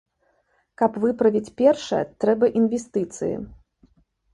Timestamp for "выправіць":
1.03-1.53